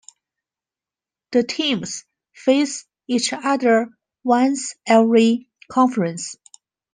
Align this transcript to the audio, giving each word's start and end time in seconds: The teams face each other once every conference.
The 1.31 1.43
teams 1.43 2.05
face 2.33 2.87
each 3.07 3.33
other 3.33 3.89
once 4.23 4.73
every 4.87 5.51
conference. 5.71 6.35